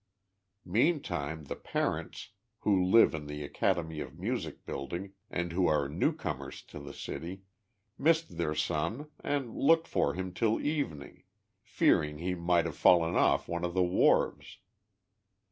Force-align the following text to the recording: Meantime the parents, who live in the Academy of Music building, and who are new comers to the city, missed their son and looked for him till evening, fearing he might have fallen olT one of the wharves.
Meantime 0.65 1.43
the 1.43 1.55
parents, 1.55 2.29
who 2.61 2.83
live 2.83 3.13
in 3.13 3.27
the 3.27 3.43
Academy 3.43 3.99
of 3.99 4.17
Music 4.17 4.65
building, 4.65 5.13
and 5.29 5.51
who 5.53 5.67
are 5.67 5.87
new 5.87 6.11
comers 6.11 6.63
to 6.63 6.79
the 6.79 6.91
city, 6.91 7.43
missed 7.99 8.37
their 8.37 8.55
son 8.55 9.11
and 9.23 9.55
looked 9.55 9.87
for 9.87 10.15
him 10.15 10.33
till 10.33 10.59
evening, 10.59 11.21
fearing 11.61 12.17
he 12.17 12.33
might 12.33 12.65
have 12.65 12.75
fallen 12.75 13.13
olT 13.15 13.47
one 13.47 13.63
of 13.63 13.75
the 13.75 13.83
wharves. 13.83 14.57